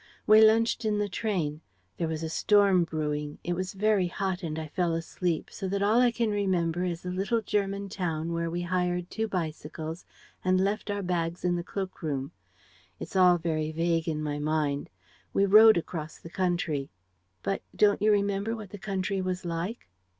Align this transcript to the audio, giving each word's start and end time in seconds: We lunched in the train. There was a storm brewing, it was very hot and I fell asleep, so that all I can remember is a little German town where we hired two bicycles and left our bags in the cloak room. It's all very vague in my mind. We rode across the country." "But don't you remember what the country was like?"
We 0.25 0.41
lunched 0.41 0.83
in 0.83 0.97
the 0.97 1.07
train. 1.07 1.61
There 1.97 2.07
was 2.07 2.23
a 2.23 2.27
storm 2.29 2.85
brewing, 2.85 3.37
it 3.43 3.53
was 3.53 3.73
very 3.73 4.07
hot 4.07 4.41
and 4.41 4.57
I 4.57 4.67
fell 4.67 4.95
asleep, 4.95 5.49
so 5.51 5.67
that 5.67 5.83
all 5.83 6.01
I 6.01 6.09
can 6.09 6.31
remember 6.31 6.83
is 6.83 7.05
a 7.05 7.11
little 7.11 7.43
German 7.43 7.87
town 7.87 8.33
where 8.33 8.49
we 8.49 8.63
hired 8.63 9.11
two 9.11 9.27
bicycles 9.27 10.03
and 10.43 10.59
left 10.59 10.89
our 10.89 11.03
bags 11.03 11.45
in 11.45 11.55
the 11.55 11.63
cloak 11.63 12.01
room. 12.01 12.31
It's 12.99 13.15
all 13.15 13.37
very 13.37 13.71
vague 13.71 14.07
in 14.07 14.23
my 14.23 14.39
mind. 14.39 14.89
We 15.33 15.45
rode 15.45 15.77
across 15.77 16.17
the 16.17 16.31
country." 16.31 16.89
"But 17.43 17.61
don't 17.75 18.01
you 18.01 18.11
remember 18.11 18.55
what 18.55 18.71
the 18.71 18.79
country 18.79 19.21
was 19.21 19.45
like?" 19.45 19.87